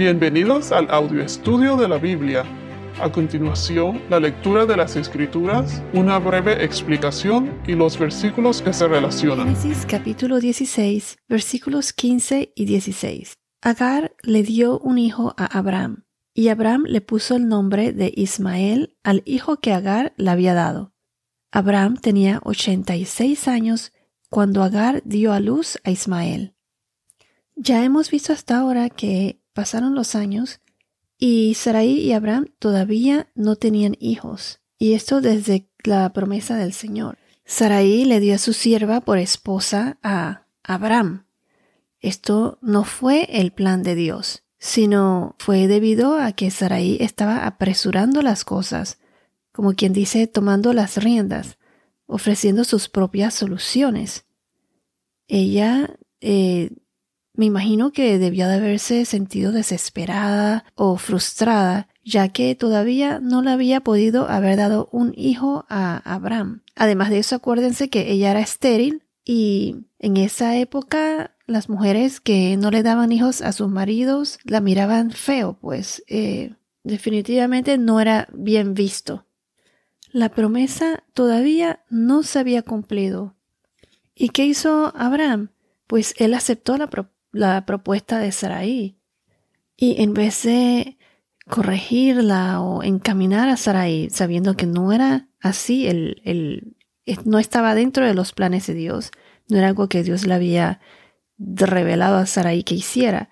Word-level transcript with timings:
Bienvenidos 0.00 0.72
al 0.72 0.90
audio 0.90 1.22
estudio 1.22 1.76
de 1.76 1.86
la 1.86 1.98
Biblia. 1.98 2.42
A 3.02 3.12
continuación, 3.12 4.00
la 4.08 4.18
lectura 4.18 4.64
de 4.64 4.74
las 4.74 4.96
Escrituras, 4.96 5.82
una 5.92 6.18
breve 6.18 6.64
explicación 6.64 7.60
y 7.66 7.74
los 7.74 7.98
versículos 7.98 8.62
que 8.62 8.72
se 8.72 8.88
relacionan. 8.88 9.54
Génesis 9.54 9.84
capítulo 9.84 10.40
16, 10.40 11.18
versículos 11.28 11.92
15 11.92 12.50
y 12.56 12.64
16. 12.64 13.34
Agar 13.60 14.16
le 14.22 14.42
dio 14.42 14.78
un 14.78 14.96
hijo 14.96 15.34
a 15.36 15.58
Abraham, 15.58 16.04
y 16.32 16.48
Abraham 16.48 16.84
le 16.86 17.02
puso 17.02 17.36
el 17.36 17.46
nombre 17.46 17.92
de 17.92 18.10
Ismael 18.16 18.96
al 19.02 19.22
hijo 19.26 19.58
que 19.60 19.74
Agar 19.74 20.14
le 20.16 20.30
había 20.30 20.54
dado. 20.54 20.94
Abraham 21.52 21.98
tenía 21.98 22.40
86 22.44 23.48
años 23.48 23.92
cuando 24.30 24.62
Agar 24.62 25.02
dio 25.04 25.34
a 25.34 25.40
luz 25.40 25.78
a 25.84 25.90
Ismael. 25.90 26.54
Ya 27.54 27.84
hemos 27.84 28.10
visto 28.10 28.32
hasta 28.32 28.56
ahora 28.56 28.88
que 28.88 29.39
pasaron 29.52 29.94
los 29.94 30.14
años 30.14 30.60
y 31.20 31.54
Sarai 31.54 31.98
y 31.98 32.12
Abraham 32.12 32.46
todavía 32.58 33.28
no 33.34 33.56
tenían 33.56 33.94
hijos, 34.00 34.60
y 34.78 34.94
esto 34.94 35.20
desde 35.20 35.68
la 35.84 36.10
promesa 36.14 36.56
del 36.56 36.72
Señor. 36.72 37.18
Sarai 37.44 38.06
le 38.06 38.20
dio 38.20 38.34
a 38.34 38.38
su 38.38 38.54
sierva 38.54 39.02
por 39.02 39.18
esposa 39.18 39.98
a 40.02 40.46
Abraham. 40.62 41.26
Esto 42.00 42.58
no 42.62 42.84
fue 42.84 43.28
el 43.38 43.52
plan 43.52 43.82
de 43.82 43.94
Dios, 43.94 44.44
sino 44.58 45.36
fue 45.38 45.66
debido 45.66 46.14
a 46.16 46.32
que 46.32 46.50
Sarai 46.50 46.96
estaba 47.00 47.44
apresurando 47.46 48.22
las 48.22 48.44
cosas, 48.46 48.98
como 49.52 49.74
quien 49.74 49.92
dice 49.92 50.26
tomando 50.26 50.72
las 50.72 50.96
riendas, 50.96 51.58
ofreciendo 52.06 52.64
sus 52.64 52.88
propias 52.88 53.34
soluciones. 53.34 54.24
Ella 55.28 55.96
eh, 56.22 56.70
me 57.40 57.46
imagino 57.46 57.90
que 57.90 58.18
debió 58.18 58.46
de 58.48 58.56
haberse 58.56 59.06
sentido 59.06 59.50
desesperada 59.50 60.66
o 60.74 60.98
frustrada, 60.98 61.88
ya 62.04 62.28
que 62.28 62.54
todavía 62.54 63.18
no 63.18 63.40
le 63.40 63.50
había 63.50 63.80
podido 63.80 64.28
haber 64.28 64.58
dado 64.58 64.90
un 64.92 65.14
hijo 65.16 65.64
a 65.70 66.02
Abraham. 66.04 66.60
Además 66.76 67.08
de 67.08 67.20
eso, 67.20 67.36
acuérdense 67.36 67.88
que 67.88 68.12
ella 68.12 68.32
era 68.32 68.40
estéril 68.40 69.04
y 69.24 69.86
en 69.98 70.18
esa 70.18 70.58
época 70.58 71.34
las 71.46 71.70
mujeres 71.70 72.20
que 72.20 72.58
no 72.58 72.70
le 72.70 72.82
daban 72.82 73.10
hijos 73.10 73.40
a 73.40 73.52
sus 73.52 73.70
maridos 73.70 74.38
la 74.44 74.60
miraban 74.60 75.10
feo, 75.10 75.56
pues 75.62 76.04
eh, 76.08 76.56
definitivamente 76.84 77.78
no 77.78 78.02
era 78.02 78.28
bien 78.34 78.74
visto. 78.74 79.24
La 80.12 80.28
promesa 80.28 81.04
todavía 81.14 81.80
no 81.88 82.22
se 82.22 82.38
había 82.38 82.60
cumplido. 82.60 83.34
¿Y 84.14 84.28
qué 84.28 84.44
hizo 84.44 84.92
Abraham? 84.94 85.52
Pues 85.86 86.14
él 86.18 86.34
aceptó 86.34 86.76
la, 86.76 86.88
propuesta 86.88 87.19
la 87.32 87.64
propuesta 87.66 88.18
de 88.18 88.32
Sarai. 88.32 88.98
Y 89.76 90.02
en 90.02 90.14
vez 90.14 90.42
de 90.42 90.98
corregirla 91.46 92.60
o 92.60 92.82
encaminar 92.82 93.48
a 93.48 93.56
Sarai, 93.56 94.08
sabiendo 94.10 94.56
que 94.56 94.66
no 94.66 94.92
era 94.92 95.28
así, 95.40 95.86
el, 95.88 96.20
el, 96.24 96.76
no 97.24 97.38
estaba 97.38 97.74
dentro 97.74 98.06
de 98.06 98.14
los 98.14 98.32
planes 98.32 98.66
de 98.66 98.74
Dios, 98.74 99.10
no 99.48 99.58
era 99.58 99.68
algo 99.68 99.88
que 99.88 100.02
Dios 100.02 100.26
le 100.26 100.34
había 100.34 100.80
revelado 101.38 102.16
a 102.16 102.26
Sarai 102.26 102.62
que 102.62 102.74
hiciera. 102.74 103.30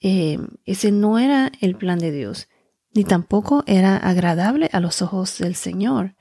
Eh, 0.00 0.38
ese 0.64 0.92
no 0.92 1.18
era 1.18 1.50
el 1.60 1.76
plan 1.76 1.98
de 1.98 2.12
Dios, 2.12 2.48
ni 2.94 3.04
tampoco 3.04 3.64
era 3.66 3.96
agradable 3.96 4.70
a 4.72 4.80
los 4.80 5.02
ojos 5.02 5.38
del 5.38 5.54
Señor 5.54 6.14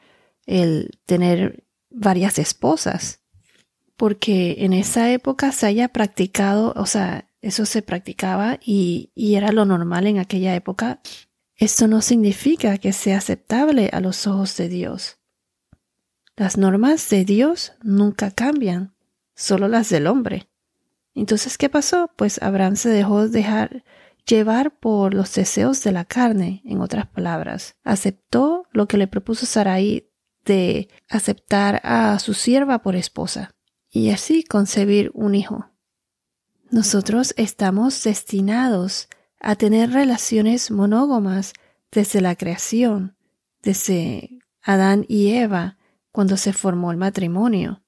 el 0.46 1.00
tener 1.06 1.66
varias 1.90 2.40
esposas 2.40 3.19
porque 4.00 4.56
en 4.60 4.72
esa 4.72 5.12
época 5.12 5.52
se 5.52 5.66
haya 5.66 5.90
practicado, 5.90 6.72
o 6.78 6.86
sea, 6.86 7.28
eso 7.42 7.66
se 7.66 7.82
practicaba 7.82 8.58
y, 8.64 9.12
era 9.18 9.52
lo 9.52 9.66
normal 9.66 10.08
en 10.08 10.20
aquella 10.20 10.56
época, 10.56 11.02
esto 11.58 11.86
no 11.90 12.02
significa 12.02 12.78
que 12.78 12.94
sea 12.94 13.18
aceptable 13.18 13.90
a 13.92 14.00
los 14.00 14.26
ojos 14.26 14.56
de 14.56 14.70
Dios. 14.70 15.18
Las 16.38 16.58
normas 16.58 17.10
de 17.10 17.26
Dios 17.26 17.74
nunca 17.84 18.32
cambian, 18.32 18.96
solo 19.36 19.68
las 19.68 19.90
del 19.90 20.08
hombre. 20.08 20.48
Entonces, 21.14 21.58
¿qué 21.58 21.68
pasó? 21.68 22.10
Pues 22.16 22.42
Abraham 22.42 22.78
se 22.78 22.88
dejó 22.88 23.28
dejar 23.28 23.84
llevar 24.26 24.80
por 24.80 25.14
los 25.14 25.34
deseos 25.34 25.84
de 25.84 25.92
la 25.92 26.06
carne, 26.06 26.62
en 26.64 26.80
otras 26.80 27.06
palabras. 27.06 27.76
Aceptó 27.84 28.64
lo 28.72 28.88
que 28.88 28.96
le 28.96 29.08
propuso 29.08 29.46
Sarai 29.46 30.10
de 30.46 30.88
aceptar 31.10 31.82
a 31.84 32.18
su 32.20 32.34
sierva 32.34 32.82
por 32.82 32.96
esposa 32.96 33.52
y 33.92 34.12
así 34.12 34.44
concebir 34.44 35.12
un 35.14 35.36
hijo. 35.36 35.70
Nosotros 36.72 37.34
estamos 37.38 38.04
destinados 38.04 39.10
a 39.40 39.56
tener 39.56 39.92
relaciones 39.92 40.70
monógamas 40.70 41.54
desde 41.92 42.22
la 42.22 42.36
creación, 42.36 43.16
desde 43.64 44.40
Adán 44.62 45.06
y 45.08 45.32
Eva, 45.32 45.78
cuando 46.12 46.38
se 46.38 46.54
formó 46.54 46.92
el 46.92 46.98
matrimonio. 46.98 47.82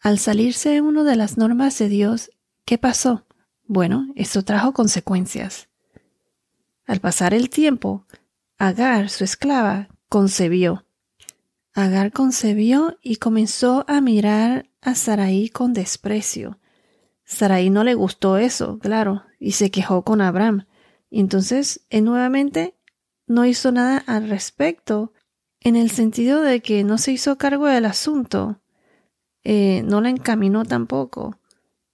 Al 0.00 0.18
salirse 0.18 0.80
uno 0.80 1.04
de 1.04 1.16
las 1.16 1.36
normas 1.36 1.78
de 1.78 1.88
Dios, 1.88 2.30
¿qué 2.64 2.78
pasó? 2.78 3.26
Bueno, 3.66 4.08
esto 4.16 4.42
trajo 4.44 4.72
consecuencias. 4.72 5.68
Al 6.86 7.00
pasar 7.00 7.34
el 7.34 7.50
tiempo, 7.50 8.06
Agar, 8.58 9.10
su 9.10 9.24
esclava, 9.24 9.88
concebió. 10.08 10.84
Agar 11.74 12.12
concebió 12.12 12.98
y 13.02 13.16
comenzó 13.16 13.84
a 13.88 14.00
mirar 14.00 14.68
a 14.82 14.94
Sarai 14.94 15.48
con 15.48 15.72
desprecio. 15.72 16.58
Sarai 17.24 17.70
no 17.70 17.82
le 17.82 17.94
gustó 17.94 18.36
eso, 18.36 18.78
claro, 18.78 19.24
y 19.38 19.52
se 19.52 19.70
quejó 19.70 20.02
con 20.02 20.20
Abraham. 20.20 20.66
entonces 21.10 21.86
él 21.90 22.04
nuevamente 22.04 22.74
no 23.26 23.46
hizo 23.46 23.72
nada 23.72 23.98
al 24.06 24.28
respecto, 24.28 25.12
en 25.60 25.76
el 25.76 25.90
sentido 25.90 26.42
de 26.42 26.60
que 26.60 26.84
no 26.84 26.98
se 26.98 27.12
hizo 27.12 27.38
cargo 27.38 27.66
del 27.66 27.86
asunto, 27.86 28.60
eh, 29.44 29.82
no 29.84 30.00
la 30.00 30.10
encaminó 30.10 30.64
tampoco. 30.64 31.38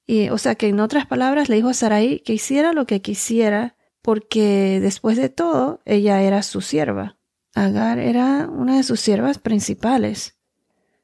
Y, 0.07 0.31
o 0.31 0.39
sea 0.39 0.55
que 0.55 0.69
en 0.69 0.81
otras 0.81 1.07
palabras 1.07 1.49
le 1.49 1.57
dijo 1.57 1.69
a 1.69 1.75
Sarai 1.75 2.21
que 2.21 2.33
hiciera 2.33 2.73
lo 2.73 2.87
que 2.87 3.03
quisiera, 3.03 3.77
porque 4.03 4.81
después 4.81 5.19
de 5.19 5.29
todo 5.29 5.81
ella 5.85 6.23
era 6.23 6.43
su 6.43 6.63
sierva. 6.63 7.18
Agar 7.65 7.99
era 7.99 8.49
una 8.49 8.77
de 8.77 8.85
sus 8.85 9.01
siervas 9.01 9.39
principales. 9.39 10.37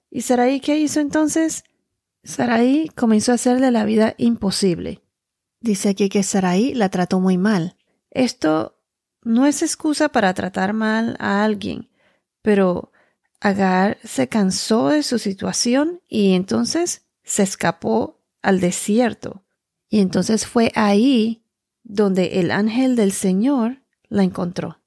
¿Y 0.09 0.21
Sarai 0.21 0.61
qué 0.61 0.79
hizo 0.79 1.01
entonces? 1.01 1.65
Sarai 2.23 2.91
comenzó 2.95 3.33
a 3.33 3.35
hacerle 3.35 3.73
la 3.73 3.85
vida 3.85 4.15
imposible. 4.19 5.03
Dice 5.61 5.89
aquí 5.89 6.09
que 6.09 6.23
Sarai 6.23 6.73
la 6.73 6.91
trató 6.91 7.19
muy 7.19 7.39
mal. 7.39 7.77
Esto 8.11 8.79
no 9.23 9.47
es 9.47 9.63
excusa 9.63 10.11
para 10.11 10.33
tratar 10.33 10.75
mal 10.75 11.17
a 11.19 11.43
alguien, 11.43 11.91
pero 12.41 12.93
Agar 13.41 13.99
se 14.05 14.29
cansó 14.29 14.91
de 14.91 15.03
su 15.03 15.19
situación 15.19 16.01
y 16.09 16.35
entonces 16.35 17.05
se 17.25 17.43
escapó 17.43 18.23
al 18.43 18.61
desierto. 18.61 19.45
Y 19.89 19.99
entonces 19.99 20.47
fue 20.47 20.71
ahí 20.77 21.43
donde 21.83 22.39
el 22.39 22.53
ángel 22.53 22.95
del 22.95 23.11
Señor 23.11 23.83
la 24.09 24.23
encontró. 24.23 24.79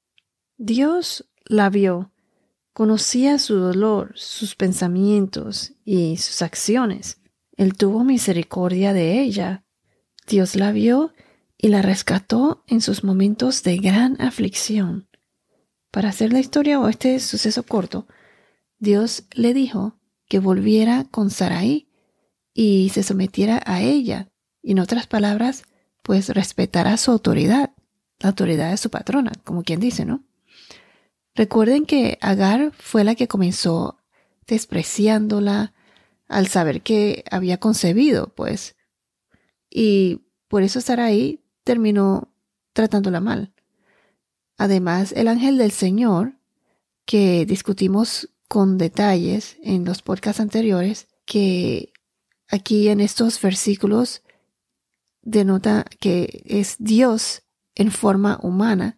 Dios 0.56 1.27
la 1.44 1.70
vio, 1.70 2.12
conocía 2.72 3.38
su 3.38 3.56
dolor, 3.56 4.12
sus 4.14 4.54
pensamientos 4.54 5.72
y 5.84 6.16
sus 6.18 6.42
acciones. 6.42 7.20
Él 7.56 7.76
tuvo 7.76 8.04
misericordia 8.04 8.92
de 8.92 9.20
ella. 9.20 9.64
Dios 10.28 10.54
la 10.54 10.70
vio 10.70 11.12
y 11.56 11.68
la 11.68 11.82
rescató 11.82 12.62
en 12.68 12.80
sus 12.80 13.02
momentos 13.02 13.62
de 13.64 13.78
gran 13.78 14.20
aflicción. 14.20 15.08
Para 15.90 16.10
hacer 16.10 16.32
la 16.32 16.38
historia 16.38 16.78
o 16.78 16.88
este 16.88 17.18
suceso 17.18 17.64
corto, 17.64 18.06
Dios 18.78 19.24
le 19.32 19.54
dijo 19.54 19.98
que 20.28 20.38
volviera 20.38 21.04
con 21.10 21.30
Sarai 21.30 21.88
y 22.54 22.90
se 22.90 23.02
sometiera 23.02 23.60
a 23.66 23.82
ella, 23.82 24.30
y 24.62 24.72
en 24.72 24.78
otras 24.78 25.06
palabras, 25.06 25.64
pues 26.02 26.28
respetara 26.28 26.96
su 26.96 27.10
autoridad, 27.10 27.72
la 28.20 28.28
autoridad 28.28 28.70
de 28.70 28.76
su 28.76 28.90
patrona, 28.90 29.32
como 29.44 29.62
quien 29.62 29.80
dice, 29.80 30.04
¿no? 30.04 30.27
Recuerden 31.38 31.86
que 31.86 32.18
Agar 32.20 32.72
fue 32.76 33.04
la 33.04 33.14
que 33.14 33.28
comenzó 33.28 33.96
despreciándola 34.48 35.72
al 36.26 36.48
saber 36.48 36.82
que 36.82 37.22
había 37.30 37.58
concebido, 37.60 38.34
pues. 38.34 38.74
Y 39.70 40.22
por 40.48 40.64
eso 40.64 40.80
ahí 41.00 41.44
terminó 41.62 42.34
tratándola 42.72 43.20
mal. 43.20 43.52
Además, 44.56 45.12
el 45.12 45.28
ángel 45.28 45.58
del 45.58 45.70
Señor, 45.70 46.40
que 47.06 47.46
discutimos 47.46 48.30
con 48.48 48.76
detalles 48.76 49.58
en 49.62 49.84
los 49.84 50.02
podcasts 50.02 50.40
anteriores, 50.40 51.06
que 51.24 51.92
aquí 52.48 52.88
en 52.88 52.98
estos 52.98 53.40
versículos 53.40 54.24
denota 55.22 55.84
que 56.00 56.42
es 56.46 56.74
Dios 56.80 57.44
en 57.76 57.92
forma 57.92 58.40
humana, 58.42 58.97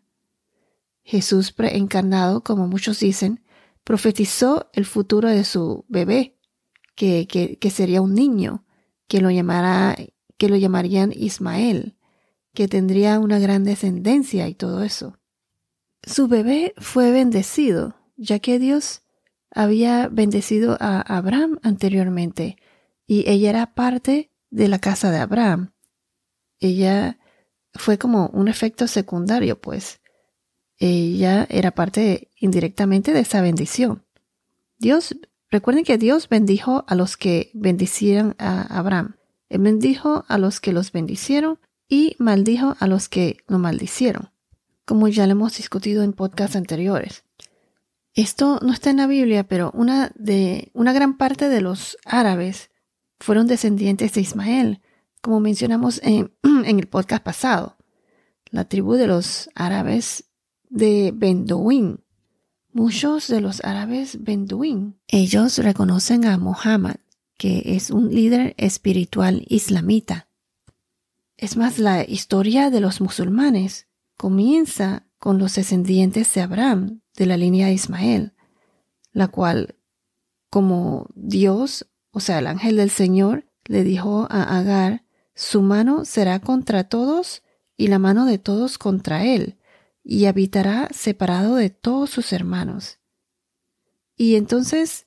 Jesús 1.03 1.53
preencarnado, 1.53 2.43
como 2.43 2.67
muchos 2.67 3.01
dicen, 3.01 3.43
profetizó 3.85 4.71
el 4.73 4.85
futuro 4.85 5.29
de 5.29 5.45
su 5.45 5.85
bebé, 5.89 6.37
que, 6.95 7.27
que, 7.27 7.71
sería 7.71 8.03
un 8.03 8.15
niño, 8.15 8.67
que 9.09 9.21
lo, 9.21 9.29
que 9.29 10.49
lo 10.49 10.57
llamarían 10.57 11.13
Ismael, 11.15 11.97
que 12.53 12.69
tendría 12.69 13.19
una 13.19 13.39
gran 13.39 13.65
descendencia 13.65 14.49
y 14.49 14.55
todo 14.55 14.83
eso. 14.83 15.19
Su 16.03 16.29
bebé 16.29 16.75
fue 16.77 17.11
bendecido, 17.11 17.97
ya 18.17 18.39
que 18.39 18.59
Dios 18.59 19.03
había 19.51 20.09
bendecido 20.09 20.77
a 20.81 21.01
Abraham 21.01 21.59
anteriormente 21.63 22.57
y 23.11 23.29
ella 23.29 23.51
era 23.51 23.75
parte 23.75 24.31
de 24.51 24.69
la 24.69 24.79
casa 24.79 25.11
de 25.11 25.19
Abraham. 25.19 25.73
Ella 26.61 27.19
fue 27.75 27.99
como 27.99 28.29
un 28.29 28.47
efecto 28.47 28.87
secundario, 28.87 29.61
pues. 29.61 30.00
Ella 30.81 31.47
era 31.51 31.73
parte 31.73 32.31
indirectamente 32.37 33.13
de 33.13 33.21
esa 33.21 33.43
bendición. 33.43 34.03
Dios, 34.79 35.15
recuerden 35.51 35.85
que 35.85 35.99
Dios 35.99 36.29
bendijo 36.31 36.85
a 36.89 36.95
los 36.95 37.19
que 37.19 37.51
bendicieron 37.53 38.35
a 38.39 38.63
Abraham. 38.79 39.17
Él 39.51 39.61
bendijo 39.61 40.25
a 40.27 40.39
los 40.39 40.59
que 40.59 40.73
los 40.73 40.91
bendicieron 40.91 41.59
y 41.87 42.17
maldijo 42.19 42.77
a 42.81 42.87
los 42.87 43.11
que 43.11 43.37
lo 43.47 43.59
maldicieron, 43.59 44.31
como 44.87 45.07
ya 45.09 45.27
lo 45.27 45.33
hemos 45.33 45.57
discutido 45.59 46.03
en 46.03 46.15
podcasts 46.15 46.57
anteriores. 46.57 47.25
Esto 48.15 48.59
no 48.63 48.73
está 48.73 48.89
en 48.89 48.97
la 48.97 49.07
Biblia, 49.07 49.47
pero 49.47 49.71
una, 49.75 50.11
de, 50.15 50.71
una 50.73 50.95
gran 50.95 51.19
parte 51.19 51.51
de 51.51 51.61
los 51.61 51.99
árabes 52.07 52.71
fueron 53.19 53.47
descendientes 53.47 54.15
de 54.15 54.23
Ismael, 54.23 54.81
como 55.21 55.41
mencionamos 55.41 56.01
en, 56.03 56.33
en 56.43 56.79
el 56.79 56.89
podcast 56.89 57.23
pasado. 57.23 57.77
La 58.47 58.65
tribu 58.65 58.95
de 58.95 59.07
los 59.07 59.51
árabes 59.55 60.30
de 60.71 61.13
Benduín. 61.15 62.01
Muchos 62.73 63.29
de 63.29 63.41
los 63.41 63.63
árabes 63.65 64.23
Benduín, 64.25 64.97
ellos 65.09 65.59
reconocen 65.59 66.25
a 66.25 66.39
Muhammad 66.39 66.97
que 67.41 67.63
es 67.75 67.91
un 67.91 68.15
líder 68.15 68.55
espiritual 68.59 69.47
islamita. 69.49 70.29
Es 71.39 71.57
más, 71.57 71.79
la 71.79 72.05
historia 72.05 72.69
de 72.69 72.81
los 72.81 73.01
musulmanes 73.01 73.87
comienza 74.19 75.07
con 75.19 75.39
los 75.39 75.55
descendientes 75.55 76.35
de 76.35 76.43
Abraham, 76.43 77.01
de 77.17 77.25
la 77.25 77.39
línea 77.39 77.69
de 77.69 77.73
Ismael, 77.73 78.35
la 79.13 79.29
cual, 79.29 79.75
como 80.51 81.07
Dios, 81.15 81.87
o 82.11 82.21
sea, 82.21 82.41
el 82.41 82.47
ángel 82.47 82.77
del 82.77 82.91
Señor, 82.91 83.47
le 83.65 83.85
dijo 83.85 84.27
a 84.29 84.59
Agar, 84.59 85.05
su 85.35 85.63
mano 85.63 86.05
será 86.05 86.41
contra 86.41 86.91
todos 86.91 87.43
y 87.75 87.87
la 87.87 87.99
mano 87.99 88.27
de 88.27 88.37
todos 88.37 88.77
contra 88.77 89.25
él, 89.25 89.57
y 90.03 90.27
habitará 90.27 90.89
separado 90.93 91.57
de 91.57 91.71
todos 91.71 92.11
sus 92.11 92.33
hermanos. 92.33 92.99
Y 94.17 94.37
entonces 94.37 95.07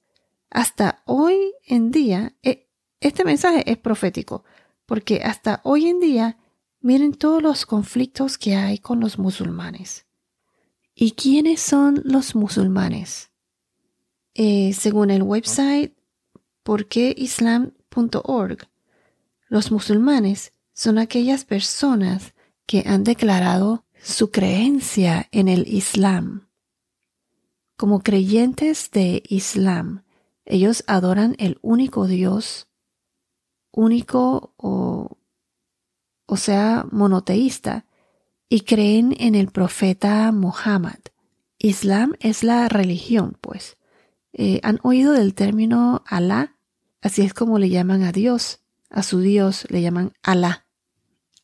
hasta 0.53 1.01
hoy 1.05 1.53
en 1.65 1.89
día, 1.89 2.35
e, 2.43 2.69
este 2.99 3.25
mensaje 3.25 3.69
es 3.69 3.77
profético, 3.77 4.43
porque 4.85 5.23
hasta 5.23 5.61
hoy 5.63 5.87
en 5.87 5.99
día, 5.99 6.37
miren 6.79 7.13
todos 7.13 7.41
los 7.41 7.65
conflictos 7.65 8.37
que 8.37 8.55
hay 8.55 8.77
con 8.77 8.99
los 8.99 9.17
musulmanes. 9.17 10.05
¿Y 10.93 11.13
quiénes 11.13 11.59
son 11.59 12.03
los 12.05 12.35
musulmanes? 12.35 13.31
Eh, 14.35 14.73
según 14.73 15.09
el 15.09 15.23
website 15.23 15.97
porqueislam.org, 16.61 18.69
los 19.47 19.71
musulmanes 19.71 20.53
son 20.71 20.99
aquellas 20.99 21.45
personas 21.45 22.35
que 22.67 22.83
han 22.85 23.03
declarado 23.03 23.85
su 24.03 24.31
creencia 24.31 25.29
en 25.31 25.47
el 25.47 25.65
Islam. 25.65 26.49
Como 27.77 28.03
creyentes 28.03 28.91
de 28.91 29.23
Islam, 29.29 30.03
ellos 30.45 30.83
adoran 30.87 31.35
el 31.39 31.57
único 31.61 32.05
Dios, 32.05 32.67
único 33.71 34.53
o, 34.57 35.17
o 36.25 36.37
sea, 36.37 36.85
monoteísta, 36.91 37.85
y 38.49 38.61
creen 38.61 39.15
en 39.19 39.35
el 39.35 39.47
profeta 39.47 40.31
Muhammad. 40.33 40.99
Islam 41.57 42.13
es 42.19 42.43
la 42.43 42.67
religión, 42.67 43.37
pues. 43.39 43.77
Eh, 44.33 44.59
¿Han 44.63 44.79
oído 44.83 45.13
del 45.13 45.33
término 45.33 46.03
Alá? 46.05 46.57
Así 47.01 47.21
es 47.21 47.33
como 47.33 47.57
le 47.57 47.69
llaman 47.69 48.03
a 48.03 48.11
Dios. 48.11 48.59
A 48.89 49.01
su 49.01 49.21
Dios 49.21 49.65
le 49.69 49.81
llaman 49.81 50.11
Alá. 50.21 50.67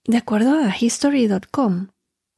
De 0.06 0.18
acuerdo 0.18 0.54
a 0.54 0.76
History.com, 0.78 1.88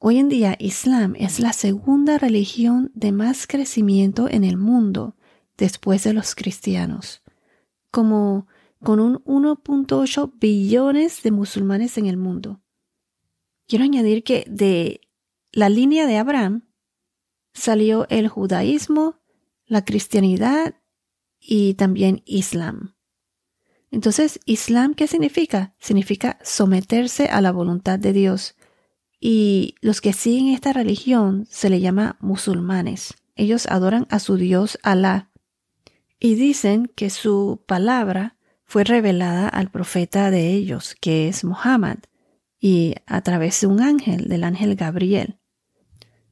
hoy 0.03 0.17
en 0.17 0.29
día 0.29 0.55
Islam 0.59 1.13
es 1.15 1.39
la 1.39 1.53
segunda 1.53 2.17
religión 2.17 2.91
de 2.95 3.11
más 3.11 3.45
crecimiento 3.45 4.27
en 4.27 4.43
el 4.43 4.57
mundo 4.57 5.15
después 5.57 6.03
de 6.03 6.13
los 6.13 6.33
cristianos, 6.33 7.21
como 7.91 8.47
con 8.83 8.99
un 8.99 9.23
1.8 9.25 10.33
billones 10.39 11.21
de 11.21 11.29
musulmanes 11.29 11.99
en 11.99 12.07
el 12.07 12.17
mundo. 12.17 12.61
Quiero 13.67 13.83
añadir 13.83 14.23
que 14.23 14.43
de 14.49 15.01
la 15.51 15.69
línea 15.69 16.07
de 16.07 16.17
Abraham 16.17 16.67
salió 17.53 18.07
el 18.09 18.27
judaísmo, 18.27 19.19
la 19.67 19.85
cristianidad 19.85 20.73
y 21.39 21.75
también 21.75 22.23
Islam. 22.25 22.95
Entonces, 23.91 24.39
Islam, 24.45 24.95
¿qué 24.95 25.05
significa? 25.05 25.75
Significa 25.79 26.39
someterse 26.43 27.27
a 27.27 27.39
la 27.41 27.51
voluntad 27.51 27.99
de 27.99 28.13
Dios. 28.13 28.55
Y 29.23 29.75
los 29.81 30.01
que 30.01 30.13
siguen 30.13 30.47
esta 30.47 30.73
religión 30.73 31.47
se 31.49 31.69
le 31.69 31.79
llama 31.79 32.17
musulmanes. 32.19 33.13
Ellos 33.35 33.67
adoran 33.67 34.07
a 34.09 34.17
su 34.19 34.35
Dios 34.35 34.79
Alá, 34.81 35.29
y 36.19 36.35
dicen 36.35 36.91
que 36.95 37.09
su 37.09 37.63
palabra 37.65 38.35
fue 38.63 38.83
revelada 38.83 39.47
al 39.47 39.69
profeta 39.69 40.31
de 40.31 40.53
ellos, 40.53 40.95
que 40.99 41.27
es 41.27 41.43
Muhammad, 41.43 41.97
y 42.59 42.95
a 43.05 43.21
través 43.21 43.61
de 43.61 43.67
un 43.67 43.81
ángel, 43.81 44.27
del 44.27 44.43
ángel 44.43 44.75
Gabriel. 44.75 45.39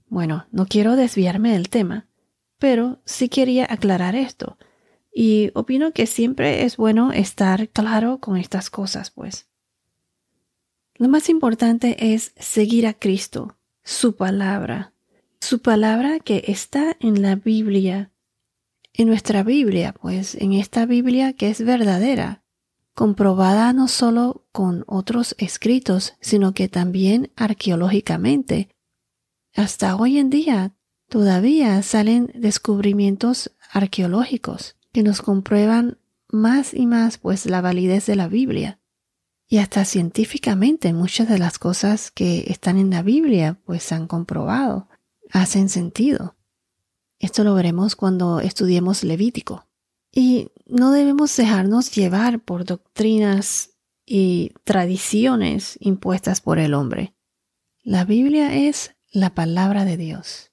Bueno, 0.07 0.47
no 0.51 0.65
quiero 0.65 0.95
desviarme 0.95 1.51
del 1.53 1.69
tema, 1.69 2.07
pero 2.57 3.01
sí 3.05 3.29
quería 3.29 3.67
aclarar 3.69 4.15
esto, 4.15 4.57
y 5.13 5.51
opino 5.53 5.91
que 5.91 6.07
siempre 6.07 6.63
es 6.63 6.77
bueno 6.77 7.11
estar 7.11 7.69
claro 7.69 8.19
con 8.19 8.37
estas 8.37 8.69
cosas, 8.69 9.11
pues. 9.11 9.47
Lo 10.99 11.09
más 11.09 11.29
importante 11.29 12.13
es 12.13 12.33
seguir 12.37 12.85
a 12.85 12.93
Cristo, 12.93 13.57
su 13.83 14.15
palabra, 14.15 14.93
su 15.39 15.63
palabra 15.63 16.19
que 16.19 16.43
está 16.47 16.95
en 16.99 17.23
la 17.23 17.35
Biblia 17.35 18.11
en 18.99 19.07
nuestra 19.07 19.43
Biblia, 19.43 19.93
pues 19.93 20.35
en 20.35 20.51
esta 20.51 20.85
Biblia 20.85 21.31
que 21.31 21.49
es 21.49 21.63
verdadera, 21.63 22.43
comprobada 22.93 23.71
no 23.71 23.87
solo 23.87 24.45
con 24.51 24.83
otros 24.87 25.35
escritos, 25.37 26.15
sino 26.19 26.53
que 26.53 26.67
también 26.67 27.31
arqueológicamente. 27.37 28.75
Hasta 29.55 29.95
hoy 29.95 30.17
en 30.17 30.29
día 30.29 30.73
todavía 31.07 31.81
salen 31.81 32.29
descubrimientos 32.35 33.55
arqueológicos 33.71 34.75
que 34.91 35.01
nos 35.01 35.21
comprueban 35.21 35.97
más 36.27 36.73
y 36.73 36.85
más 36.85 37.17
pues 37.17 37.45
la 37.45 37.61
validez 37.61 38.05
de 38.05 38.17
la 38.17 38.27
Biblia. 38.27 38.78
Y 39.51 39.57
hasta 39.57 39.83
científicamente 39.83 40.93
muchas 40.93 41.27
de 41.27 41.39
las 41.39 41.57
cosas 41.57 42.11
que 42.11 42.45
están 42.47 42.77
en 42.77 42.91
la 42.91 43.01
Biblia 43.01 43.59
pues 43.65 43.81
se 43.81 43.95
han 43.95 44.05
comprobado, 44.05 44.87
hacen 45.31 45.69
sentido. 45.69 46.35
Esto 47.17 47.43
lo 47.43 47.55
veremos 47.55 47.95
cuando 47.95 48.39
estudiemos 48.41 49.03
Levítico. 49.03 49.65
Y 50.11 50.49
no 50.67 50.91
debemos 50.91 51.35
dejarnos 51.35 51.91
llevar 51.95 52.39
por 52.39 52.63
doctrinas 52.63 53.71
y 54.05 54.53
tradiciones 54.63 55.77
impuestas 55.81 56.41
por 56.41 56.59
el 56.59 56.75
hombre. 56.75 57.15
La 57.81 58.05
Biblia 58.05 58.55
es 58.55 58.95
la 59.11 59.33
palabra 59.33 59.83
de 59.83 59.97
Dios. 59.97 60.51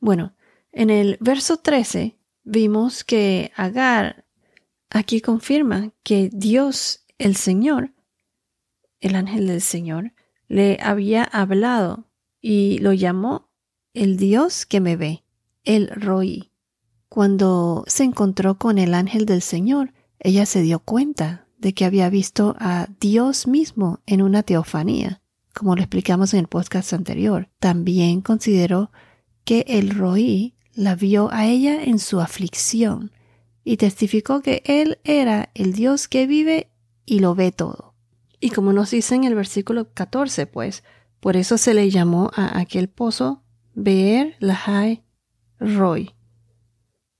Bueno, 0.00 0.34
en 0.72 0.88
el 0.88 1.18
verso 1.20 1.58
13 1.58 2.18
vimos 2.42 3.04
que 3.04 3.52
Agar 3.54 4.24
aquí 4.88 5.20
confirma 5.20 5.92
que 6.02 6.30
Dios, 6.32 7.04
el 7.18 7.36
Señor, 7.36 7.93
el 9.04 9.16
ángel 9.16 9.46
del 9.46 9.60
Señor, 9.60 10.12
le 10.48 10.78
había 10.82 11.24
hablado 11.24 12.08
y 12.40 12.78
lo 12.78 12.92
llamó 12.92 13.50
el 13.92 14.16
Dios 14.16 14.66
que 14.66 14.80
me 14.80 14.96
ve 14.96 15.24
el 15.62 15.88
Roí. 15.88 16.50
Cuando 17.08 17.84
se 17.86 18.04
encontró 18.04 18.58
con 18.58 18.78
el 18.78 18.94
ángel 18.94 19.26
del 19.26 19.42
Señor, 19.42 19.92
ella 20.18 20.46
se 20.46 20.62
dio 20.62 20.80
cuenta 20.80 21.46
de 21.58 21.74
que 21.74 21.84
había 21.84 22.08
visto 22.08 22.56
a 22.58 22.88
Dios 22.98 23.46
mismo 23.46 24.00
en 24.06 24.22
una 24.22 24.42
teofanía, 24.42 25.20
como 25.54 25.76
lo 25.76 25.82
explicamos 25.82 26.32
en 26.32 26.40
el 26.40 26.48
podcast 26.48 26.92
anterior. 26.94 27.50
También 27.58 28.22
consideró 28.22 28.90
que 29.44 29.64
el 29.68 29.90
Roí 29.90 30.54
la 30.72 30.94
vio 30.94 31.30
a 31.30 31.46
ella 31.46 31.84
en 31.84 31.98
su 31.98 32.20
aflicción 32.20 33.12
y 33.64 33.76
testificó 33.76 34.40
que 34.40 34.62
Él 34.64 34.98
era 35.04 35.50
el 35.54 35.74
Dios 35.74 36.08
que 36.08 36.26
vive 36.26 36.70
y 37.04 37.20
lo 37.20 37.34
ve 37.34 37.52
todo. 37.52 37.93
Y 38.44 38.50
como 38.50 38.74
nos 38.74 38.90
dice 38.90 39.14
en 39.14 39.24
el 39.24 39.34
versículo 39.34 39.90
14, 39.94 40.46
pues, 40.46 40.84
por 41.18 41.34
eso 41.34 41.56
se 41.56 41.72
le 41.72 41.88
llamó 41.88 42.30
a 42.34 42.58
aquel 42.58 42.90
pozo 42.90 43.42
Beer 43.72 44.36
Lahai 44.38 45.02
Roy. 45.58 46.14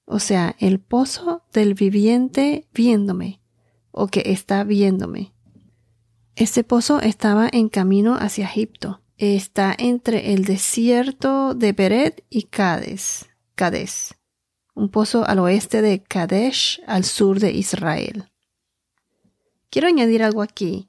O 0.05 0.19
sea, 0.19 0.55
el 0.59 0.81
pozo 0.81 1.47
del 1.51 1.73
viviente 1.73 2.69
viéndome 2.75 3.41
o 3.91 4.09
que 4.09 4.25
está 4.27 4.65
viéndome. 4.65 5.33
Este 6.37 6.63
pozo 6.63 7.01
estaba 7.01 7.49
en 7.51 7.71
camino 7.71 8.17
hacia 8.17 8.45
Egipto. 8.45 9.01
Está 9.17 9.75
entre 9.79 10.35
el 10.35 10.45
desierto 10.45 11.55
de 11.55 11.73
Beret 11.73 12.23
y 12.29 12.43
Cades, 12.43 13.31
Cades, 13.55 14.15
un 14.75 14.91
pozo 14.91 15.27
al 15.27 15.39
oeste 15.39 15.81
de 15.81 16.03
Kadesh, 16.03 16.83
al 16.87 17.05
sur 17.05 17.41
de 17.41 17.51
Israel. 17.53 18.31
Quiero 19.71 19.89
añadir 19.89 20.23
algo 20.23 20.43
aquí. 20.43 20.87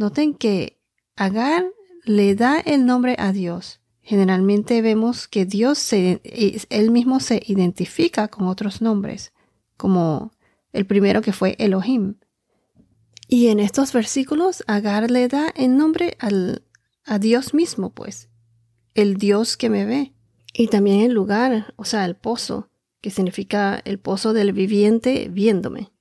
Noten 0.00 0.32
que 0.32 0.80
Agar 1.14 1.62
le 2.06 2.34
da 2.34 2.58
el 2.58 2.86
nombre 2.86 3.16
a 3.18 3.32
Dios. 3.32 3.82
Generalmente 4.00 4.80
vemos 4.80 5.28
que 5.28 5.44
Dios 5.44 5.76
se, 5.76 6.22
él 6.70 6.90
mismo 6.90 7.20
se 7.20 7.42
identifica 7.46 8.28
con 8.28 8.48
otros 8.48 8.80
nombres, 8.80 9.34
como 9.76 10.32
el 10.72 10.86
primero 10.86 11.20
que 11.20 11.34
fue 11.34 11.54
Elohim. 11.58 12.14
Y 13.28 13.48
en 13.48 13.60
estos 13.60 13.92
versículos 13.92 14.64
Agar 14.66 15.10
le 15.10 15.28
da 15.28 15.50
el 15.54 15.76
nombre 15.76 16.16
al, 16.18 16.62
a 17.04 17.18
Dios 17.18 17.52
mismo, 17.52 17.90
pues, 17.90 18.30
el 18.94 19.18
Dios 19.18 19.58
que 19.58 19.68
me 19.68 19.84
ve. 19.84 20.14
Y 20.54 20.68
también 20.68 21.00
el 21.00 21.12
lugar, 21.12 21.74
o 21.76 21.84
sea, 21.84 22.06
el 22.06 22.16
pozo, 22.16 22.70
que 23.02 23.10
significa 23.10 23.82
el 23.84 23.98
pozo 23.98 24.32
del 24.32 24.54
viviente 24.54 25.28
viéndome. 25.30 25.92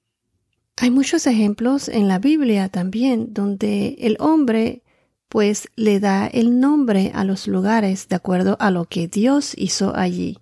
Hay 0.82 0.92
muchos 0.92 1.28
ejemplos 1.28 1.90
en 1.90 2.08
la 2.08 2.20
Biblia 2.20 2.70
también 2.70 3.34
donde 3.34 3.98
el 4.00 4.16
hombre 4.22 4.82
pues 5.28 5.68
le 5.76 6.00
da 6.00 6.26
el 6.26 6.62
nombre 6.62 7.12
a 7.14 7.26
los 7.26 7.50
lugares 7.50 8.08
de 8.08 8.16
acuerdo 8.16 8.56
a 8.62 8.72
lo 8.72 8.86
que 8.86 9.10
Dios 9.10 9.54
hizo 9.58 9.94
allí. 9.94 10.38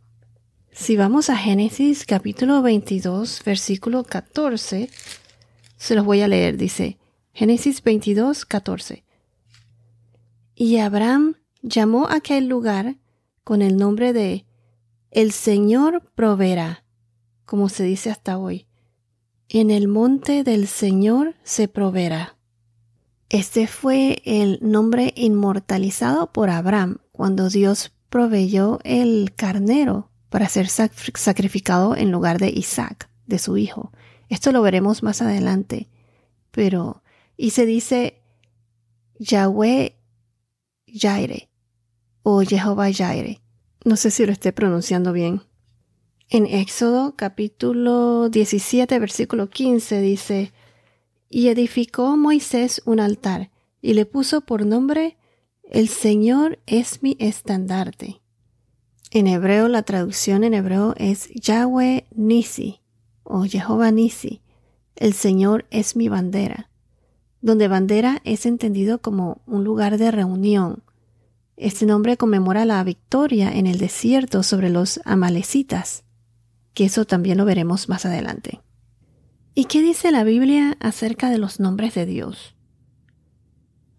Si 0.72 0.96
vamos 0.96 1.32
a 1.32 1.38
Génesis 1.38 2.06
capítulo 2.06 2.62
22, 2.62 3.42
versículo 3.44 4.04
14, 4.04 4.92
se 5.76 5.96
los 5.96 6.06
voy 6.06 6.22
a 6.22 6.28
leer, 6.28 6.56
dice 6.56 7.00
Génesis 7.34 7.82
22, 7.82 8.46
14. 8.46 9.04
Y 10.54 10.78
Abraham 10.78 11.38
llamó 11.64 12.08
aquel 12.10 12.48
lugar 12.48 12.98
con 13.44 13.64
el 13.64 13.76
nombre 13.76 14.14
de 14.14 14.46
El 15.10 15.32
Señor 15.32 16.04
proveerá, 16.14 16.84
como 17.46 17.70
se 17.70 17.86
dice 17.86 18.12
hasta 18.12 18.38
hoy. 18.38 18.67
En 19.50 19.72
el 19.72 19.88
monte 19.88 20.44
del 20.44 20.68
Señor 20.68 21.36
se 21.44 21.70
proveerá. 21.70 22.36
Este 23.30 23.68
fue 23.68 24.22
el 24.26 24.60
nombre 24.62 25.14
inmortalizado 25.16 26.34
por 26.34 26.50
Abraham 26.50 26.98
cuando 27.14 27.50
Dios 27.50 27.94
proveyó 28.10 28.80
el 28.84 29.34
carnero 29.36 30.12
para 30.30 30.50
ser 30.50 30.68
sacrificado 30.68 31.96
en 31.96 32.12
lugar 32.12 32.40
de 32.40 32.50
Isaac, 32.50 33.10
de 33.26 33.40
su 33.40 33.58
hijo. 33.58 33.94
Esto 34.28 34.52
lo 34.52 34.62
veremos 34.62 35.02
más 35.02 35.22
adelante. 35.22 35.88
Pero, 36.52 37.02
y 37.38 37.52
se 37.52 37.66
dice 37.66 38.22
Yahweh 39.18 39.96
Jaire 40.88 41.50
o 42.22 42.42
Jehová 42.42 42.92
Jaire. 42.92 43.42
No 43.86 43.96
sé 43.96 44.12
si 44.12 44.26
lo 44.26 44.34
esté 44.34 44.52
pronunciando 44.52 45.14
bien. 45.14 45.42
En 46.30 46.46
Éxodo 46.46 47.16
capítulo 47.16 48.28
17 48.28 49.00
versículo 49.00 49.50
15 49.50 50.02
dice, 50.02 50.52
y 51.30 51.48
edificó 51.48 52.18
Moisés 52.18 52.82
un 52.84 53.00
altar, 53.00 53.50
y 53.82 53.94
le 53.94 54.06
puso 54.06 54.42
por 54.42 54.66
nombre 54.66 55.16
El 55.64 55.88
Señor 55.88 56.60
es 56.66 57.02
mi 57.02 57.16
estandarte. 57.20 58.20
En 59.12 59.28
hebreo, 59.28 59.70
la 59.70 59.84
traducción 59.84 60.44
en 60.44 60.54
hebreo 60.54 60.96
es 60.98 61.30
Yahweh 61.34 62.08
Nisi 62.14 62.82
o 63.24 63.44
Jehová 63.44 63.92
Nisi. 63.92 64.42
El 64.98 65.14
Señor 65.14 65.66
es 65.72 65.96
mi 65.96 66.10
bandera, 66.10 66.70
donde 67.40 67.70
bandera 67.70 68.22
es 68.26 68.46
entendido 68.46 69.00
como 69.00 69.40
un 69.46 69.64
lugar 69.64 69.98
de 69.98 70.12
reunión. 70.12 70.84
Este 71.56 71.86
nombre 71.86 72.18
conmemora 72.18 72.66
la 72.66 72.84
victoria 72.84 73.50
en 73.50 73.66
el 73.66 73.78
desierto 73.78 74.44
sobre 74.44 74.70
los 74.70 75.00
amalecitas, 75.06 76.04
que 76.78 76.86
eso 76.86 77.06
también 77.06 77.40
lo 77.40 77.46
veremos 77.46 77.90
más 77.90 78.06
adelante. 78.06 78.62
¿Y 79.56 79.66
qué 79.66 79.82
dice 79.82 80.12
la 80.12 80.24
Biblia 80.24 80.78
acerca 80.80 81.32
de 81.32 81.40
los 81.40 81.60
nombres 81.60 81.96
de 81.96 82.06
Dios? 82.06 82.54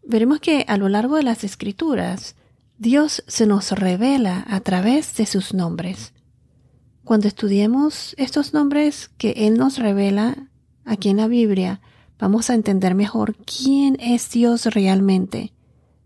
Veremos 0.04 0.38
que 0.38 0.64
a 0.68 0.76
lo 0.76 0.88
largo 0.88 1.16
de 1.16 1.24
las 1.24 1.42
escrituras, 1.42 2.36
Dios 2.78 3.24
se 3.26 3.48
nos 3.48 3.72
revela 3.72 4.44
a 4.46 4.60
través 4.60 5.16
de 5.16 5.26
sus 5.26 5.54
nombres. 5.54 6.12
Cuando 7.02 7.26
estudiemos 7.26 8.14
estos 8.16 8.54
nombres 8.54 9.10
que 9.18 9.32
Él 9.48 9.58
nos 9.58 9.78
revela 9.78 10.48
aquí 10.84 11.08
en 11.08 11.16
la 11.16 11.26
Biblia, 11.26 11.80
vamos 12.16 12.48
a 12.48 12.54
entender 12.54 12.94
mejor 12.94 13.34
quién 13.38 13.96
es 13.98 14.30
Dios 14.30 14.66
realmente, 14.66 15.52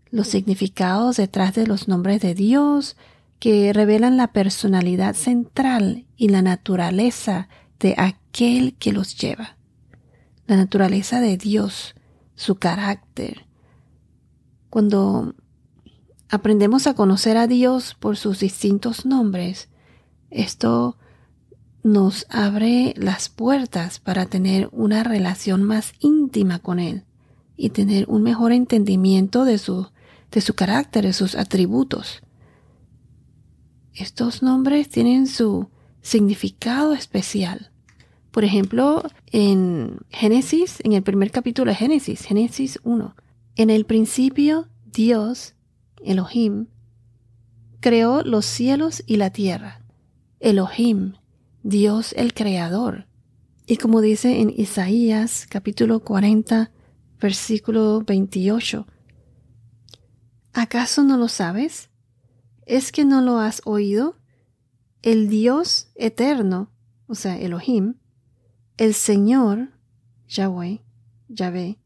los 0.09 0.27
significados 0.27 1.17
detrás 1.17 1.53
de 1.53 1.67
los 1.67 1.87
nombres 1.87 2.19
de 2.19 2.33
Dios, 2.33 2.97
que 3.43 3.73
revelan 3.73 4.15
la 4.15 4.31
personalidad 4.31 5.15
central 5.15 6.05
y 6.15 6.29
la 6.29 6.41
naturaleza 6.41 7.49
de 7.77 7.93
aquel 7.97 8.73
que 8.75 8.93
los 8.93 9.17
lleva. 9.17 9.57
La 10.47 10.55
naturaleza 10.55 11.19
de 11.19 11.35
Dios, 11.35 11.93
su 12.35 12.55
carácter. 12.55 13.45
Cuando 14.69 15.35
aprendemos 16.29 16.87
a 16.87 16.93
conocer 16.93 17.35
a 17.35 17.47
Dios 17.47 17.97
por 17.99 18.15
sus 18.15 18.39
distintos 18.39 19.05
nombres, 19.05 19.67
esto 20.29 20.97
nos 21.83 22.25
abre 22.29 22.93
las 22.95 23.27
puertas 23.27 23.99
para 23.99 24.25
tener 24.25 24.69
una 24.71 25.03
relación 25.03 25.63
más 25.63 25.91
íntima 25.99 26.59
con 26.59 26.79
Él 26.79 27.03
y 27.57 27.71
tener 27.71 28.05
un 28.07 28.23
mejor 28.23 28.53
entendimiento 28.53 29.43
de 29.43 29.57
su, 29.57 29.89
de 30.31 30.39
su 30.39 30.53
carácter, 30.53 31.03
de 31.03 31.11
sus 31.11 31.35
atributos. 31.35 32.23
Estos 33.95 34.41
nombres 34.41 34.89
tienen 34.89 35.27
su 35.27 35.69
significado 36.01 36.93
especial. 36.93 37.71
Por 38.31 38.43
ejemplo, 38.43 39.03
en 39.31 39.99
Génesis, 40.09 40.79
en 40.83 40.93
el 40.93 41.03
primer 41.03 41.31
capítulo 41.31 41.69
de 41.69 41.75
Génesis, 41.75 42.21
Génesis 42.21 42.79
1, 42.83 43.15
en 43.55 43.69
el 43.69 43.85
principio 43.85 44.67
Dios, 44.91 45.53
Elohim, 46.03 46.67
creó 47.79 48.23
los 48.23 48.45
cielos 48.45 49.03
y 49.05 49.17
la 49.17 49.29
tierra. 49.29 49.81
Elohim, 50.39 51.13
Dios 51.61 52.13
el 52.17 52.33
Creador. 52.33 53.05
Y 53.67 53.77
como 53.77 54.01
dice 54.01 54.41
en 54.41 54.51
Isaías 54.55 55.45
capítulo 55.47 55.99
40, 55.99 56.71
versículo 57.21 58.01
28, 58.01 58.87
¿acaso 60.53 61.03
no 61.03 61.17
lo 61.17 61.27
sabes? 61.27 61.89
¿Es 62.65 62.91
que 62.91 63.05
no 63.05 63.21
lo 63.21 63.39
has 63.39 63.61
oído? 63.65 64.17
El 65.01 65.27
Dios 65.27 65.89
eterno, 65.95 66.71
o 67.07 67.15
sea, 67.15 67.37
Elohim, 67.37 67.95
el 68.77 68.93
Señor, 68.93 69.69
Yahweh, 70.27 70.81
Yahvé, 71.27 71.77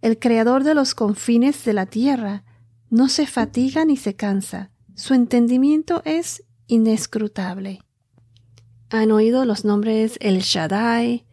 el 0.00 0.18
creador 0.18 0.64
de 0.64 0.74
los 0.74 0.94
confines 0.94 1.64
de 1.64 1.72
la 1.72 1.86
tierra, 1.86 2.44
no 2.90 3.08
se 3.08 3.26
fatiga 3.26 3.84
ni 3.84 3.96
se 3.96 4.14
cansa. 4.14 4.70
Su 4.94 5.14
entendimiento 5.14 6.02
es 6.04 6.44
inescrutable. 6.66 7.80
Han 8.90 9.12
oído 9.12 9.44
los 9.44 9.64
nombres 9.64 10.16
El 10.20 10.40
Shaddai, 10.40 11.26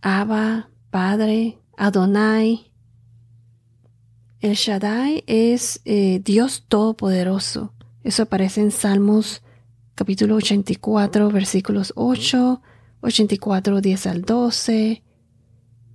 Abba, 0.00 0.70
Padre, 0.90 1.58
Adonai. 1.76 2.72
El 4.40 4.54
Shaddai 4.54 5.22
es 5.26 5.82
eh, 5.84 6.20
Dios 6.24 6.64
Todopoderoso. 6.68 7.74
Eso 8.02 8.22
aparece 8.24 8.60
en 8.60 8.70
Salmos 8.70 9.42
capítulo 9.94 10.36
84, 10.36 11.30
versículos 11.30 11.92
8 11.96 12.62
84, 13.00 13.80
10 13.80 14.06
al 14.06 14.22
12, 14.22 15.02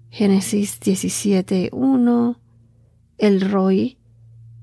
Génesis 0.10 0.80
17, 0.80 1.70
1, 1.72 2.40
el 3.18 3.42
Roy, 3.42 3.98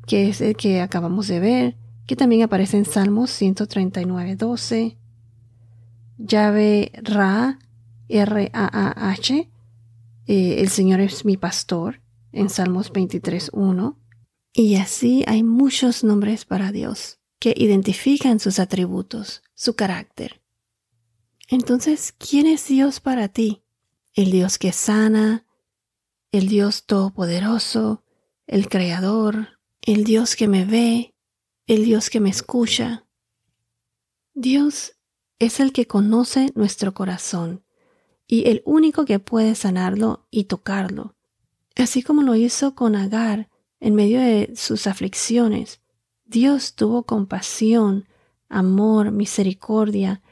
que 0.06 0.28
es 0.28 0.40
el 0.40 0.56
que 0.56 0.80
acabamos 0.80 1.28
de 1.28 1.40
ver, 1.40 1.76
que 2.06 2.16
también 2.16 2.42
aparece 2.42 2.76
en 2.76 2.84
Salmos 2.84 3.30
139, 3.30 4.36
12, 4.36 4.98
Llave 6.18 6.92
Ra, 7.02 7.58
R-A-A-H, 8.08 9.50
eh, 10.26 10.54
el 10.58 10.68
Señor 10.68 11.00
es 11.00 11.24
mi 11.24 11.36
pastor, 11.36 12.00
en 12.32 12.48
Salmos 12.48 12.92
23, 12.92 13.50
1, 13.52 13.98
y 14.54 14.76
así 14.76 15.24
hay 15.26 15.42
muchos 15.42 16.02
nombres 16.02 16.44
para 16.44 16.72
Dios 16.72 17.21
que 17.42 17.54
identifican 17.56 18.38
sus 18.38 18.60
atributos, 18.60 19.42
su 19.56 19.74
carácter. 19.74 20.40
Entonces, 21.48 22.14
¿quién 22.16 22.46
es 22.46 22.68
Dios 22.68 23.00
para 23.00 23.26
ti? 23.26 23.64
El 24.14 24.30
Dios 24.30 24.58
que 24.58 24.70
sana, 24.70 25.44
el 26.30 26.46
Dios 26.46 26.86
todopoderoso, 26.86 28.04
el 28.46 28.68
Creador, 28.68 29.58
el 29.80 30.04
Dios 30.04 30.36
que 30.36 30.46
me 30.46 30.64
ve, 30.64 31.16
el 31.66 31.84
Dios 31.84 32.10
que 32.10 32.20
me 32.20 32.30
escucha. 32.30 33.08
Dios 34.34 34.92
es 35.40 35.58
el 35.58 35.72
que 35.72 35.88
conoce 35.88 36.52
nuestro 36.54 36.94
corazón 36.94 37.64
y 38.28 38.48
el 38.48 38.62
único 38.64 39.04
que 39.04 39.18
puede 39.18 39.56
sanarlo 39.56 40.28
y 40.30 40.44
tocarlo. 40.44 41.16
Así 41.74 42.04
como 42.04 42.22
lo 42.22 42.36
hizo 42.36 42.76
con 42.76 42.94
Agar 42.94 43.50
en 43.80 43.96
medio 43.96 44.20
de 44.20 44.52
sus 44.54 44.86
aflicciones, 44.86 45.81
Dios 46.24 46.74
tuvo 46.74 47.04
compasión, 47.04 48.06
amor, 48.48 49.10
misericordia. 49.10 50.22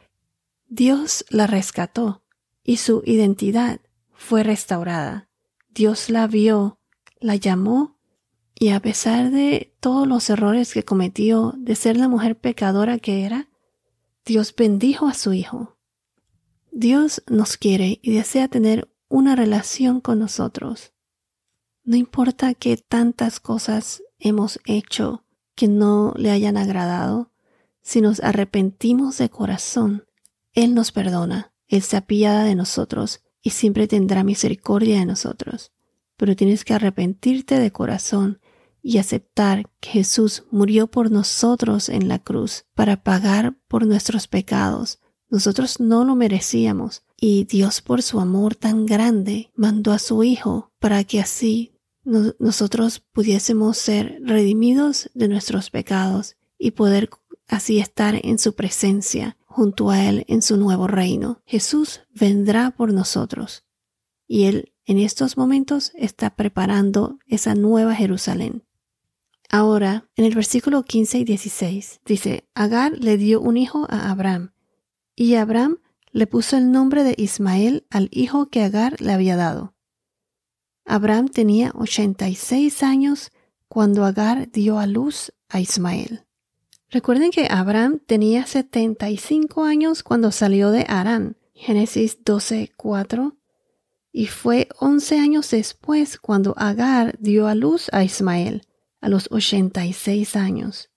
Dios 0.68 1.24
la 1.30 1.46
rescató 1.46 2.22
y 2.62 2.76
su 2.76 3.02
identidad 3.04 3.80
fue 4.12 4.42
restaurada. 4.42 5.28
Dios 5.68 6.10
la 6.10 6.26
vio, 6.26 6.78
la 7.20 7.36
llamó 7.36 7.98
y 8.54 8.70
a 8.70 8.80
pesar 8.80 9.30
de 9.30 9.74
todos 9.80 10.06
los 10.06 10.28
errores 10.28 10.74
que 10.74 10.84
cometió, 10.84 11.54
de 11.56 11.74
ser 11.74 11.96
la 11.96 12.08
mujer 12.08 12.38
pecadora 12.38 12.98
que 12.98 13.24
era, 13.24 13.48
Dios 14.26 14.54
bendijo 14.54 15.06
a 15.08 15.14
su 15.14 15.32
Hijo. 15.32 15.78
Dios 16.70 17.22
nos 17.26 17.56
quiere 17.56 17.98
y 18.02 18.12
desea 18.12 18.48
tener 18.48 18.92
una 19.08 19.34
relación 19.34 20.00
con 20.00 20.18
nosotros. 20.18 20.92
No 21.82 21.96
importa 21.96 22.54
que 22.54 22.76
tantas 22.76 23.40
cosas 23.40 24.02
hemos 24.18 24.60
hecho 24.66 25.24
que 25.60 25.68
no 25.68 26.14
le 26.16 26.30
hayan 26.30 26.56
agradado, 26.56 27.32
si 27.82 28.00
nos 28.00 28.20
arrepentimos 28.20 29.18
de 29.18 29.28
corazón, 29.28 30.06
Él 30.54 30.72
nos 30.72 30.90
perdona, 30.90 31.52
Él 31.68 31.82
se 31.82 31.98
apiada 31.98 32.44
de 32.44 32.54
nosotros 32.54 33.20
y 33.42 33.50
siempre 33.50 33.86
tendrá 33.86 34.24
misericordia 34.24 35.00
de 35.00 35.04
nosotros. 35.04 35.72
Pero 36.16 36.34
tienes 36.34 36.64
que 36.64 36.72
arrepentirte 36.72 37.58
de 37.58 37.72
corazón 37.72 38.40
y 38.82 38.96
aceptar 38.96 39.68
que 39.80 39.90
Jesús 39.90 40.44
murió 40.50 40.86
por 40.86 41.10
nosotros 41.10 41.90
en 41.90 42.08
la 42.08 42.20
cruz 42.20 42.64
para 42.74 43.02
pagar 43.02 43.54
por 43.68 43.86
nuestros 43.86 44.28
pecados. 44.28 44.98
Nosotros 45.28 45.78
no 45.78 46.06
lo 46.06 46.16
merecíamos 46.16 47.02
y 47.18 47.44
Dios 47.44 47.82
por 47.82 48.00
su 48.00 48.18
amor 48.18 48.54
tan 48.54 48.86
grande 48.86 49.50
mandó 49.54 49.92
a 49.92 49.98
su 49.98 50.24
Hijo 50.24 50.72
para 50.78 51.04
que 51.04 51.20
así 51.20 51.69
nosotros 52.04 53.00
pudiésemos 53.00 53.76
ser 53.76 54.18
redimidos 54.22 55.10
de 55.14 55.28
nuestros 55.28 55.70
pecados 55.70 56.36
y 56.58 56.72
poder 56.72 57.10
así 57.48 57.78
estar 57.78 58.18
en 58.22 58.38
su 58.38 58.54
presencia 58.54 59.36
junto 59.44 59.90
a 59.90 60.04
Él 60.04 60.24
en 60.28 60.42
su 60.42 60.56
nuevo 60.56 60.86
reino. 60.86 61.42
Jesús 61.44 62.02
vendrá 62.14 62.70
por 62.70 62.92
nosotros 62.92 63.64
y 64.26 64.44
Él 64.44 64.72
en 64.86 64.98
estos 64.98 65.36
momentos 65.36 65.92
está 65.94 66.30
preparando 66.30 67.18
esa 67.26 67.54
nueva 67.54 67.94
Jerusalén. 67.94 68.64
Ahora, 69.48 70.08
en 70.14 70.24
el 70.24 70.34
versículo 70.34 70.84
15 70.84 71.18
y 71.18 71.24
16, 71.24 72.00
dice, 72.04 72.48
Agar 72.54 72.92
le 72.98 73.16
dio 73.16 73.40
un 73.40 73.56
hijo 73.56 73.86
a 73.90 74.10
Abraham, 74.10 74.52
y 75.16 75.34
Abraham 75.34 75.78
le 76.12 76.28
puso 76.28 76.56
el 76.56 76.70
nombre 76.70 77.02
de 77.02 77.14
Ismael 77.18 77.86
al 77.90 78.08
hijo 78.12 78.46
que 78.46 78.62
Agar 78.62 79.00
le 79.00 79.12
había 79.12 79.34
dado. 79.34 79.74
Abraham 80.84 81.28
tenía 81.28 81.72
86 81.74 82.82
años 82.82 83.30
cuando 83.68 84.04
Agar 84.04 84.50
dio 84.50 84.78
a 84.78 84.86
luz 84.86 85.32
a 85.48 85.60
Ismael. 85.60 86.24
Recuerden 86.90 87.30
que 87.30 87.46
Abraham 87.48 88.00
tenía 88.04 88.46
75 88.46 89.62
años 89.62 90.02
cuando 90.02 90.32
salió 90.32 90.72
de 90.72 90.84
Arán, 90.88 91.36
Génesis 91.54 92.24
12:4, 92.24 93.36
y 94.12 94.26
fue 94.26 94.68
11 94.80 95.18
años 95.20 95.50
después 95.50 96.18
cuando 96.18 96.54
Agar 96.56 97.16
dio 97.20 97.46
a 97.46 97.54
luz 97.54 97.88
a 97.92 98.02
Ismael, 98.02 98.62
a 99.00 99.08
los 99.08 99.30
86 99.30 100.34
años. 100.34 100.90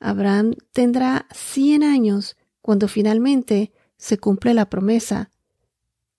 Abraham 0.00 0.54
tendrá 0.72 1.28
100 1.32 1.84
años 1.84 2.36
cuando 2.60 2.88
finalmente 2.88 3.72
se 3.96 4.18
cumple 4.18 4.52
la 4.52 4.68
promesa, 4.68 5.30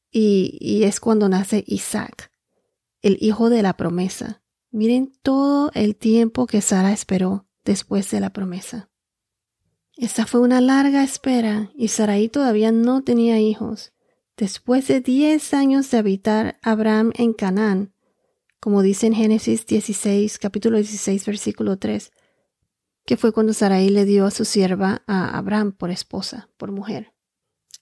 y, 0.10 0.58
y 0.62 0.84
es 0.86 1.02
cuando 1.02 1.28
nace 1.28 1.66
Isaac, 1.68 2.29
el 3.02 3.18
hijo 3.22 3.50
de 3.50 3.62
la 3.62 3.74
promesa. 3.74 4.42
Miren 4.72 5.14
todo 5.24 5.72
el 5.74 5.96
tiempo 5.96 6.48
que 6.48 6.62
Sara 6.62 6.92
esperó 6.92 7.48
después 7.66 8.10
de 8.12 8.20
la 8.20 8.32
promesa. 8.32 8.90
Esta 9.96 10.26
fue 10.26 10.40
una 10.40 10.62
larga 10.62 11.04
espera 11.04 11.72
y 11.76 11.90
Sarai 11.90 12.30
todavía 12.30 12.72
no 12.72 13.04
tenía 13.04 13.40
hijos. 13.40 13.94
Después 14.38 14.88
de 14.88 15.02
diez 15.02 15.54
años 15.54 15.92
de 15.92 15.98
habitar 15.98 16.58
Abraham 16.62 17.12
en 17.16 17.34
Canaán, 17.34 17.94
como 18.62 18.82
dice 18.82 19.08
en 19.08 19.14
Génesis 19.14 19.66
16, 19.66 20.40
capítulo 20.40 20.78
16, 20.78 21.26
versículo 21.26 21.78
3, 21.78 22.12
que 23.06 23.18
fue 23.18 23.34
cuando 23.34 23.54
Sarai 23.54 23.90
le 23.90 24.06
dio 24.06 24.26
a 24.26 24.32
su 24.32 24.46
sierva 24.46 25.04
a 25.08 25.38
Abraham 25.38 25.74
por 25.74 25.90
esposa, 25.90 26.50
por 26.56 26.72
mujer. 26.72 27.14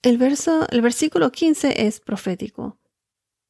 El, 0.02 0.18
verso, 0.18 0.66
el 0.70 0.80
versículo 0.80 1.30
15 1.30 1.86
es 1.86 2.00
profético 2.00 2.80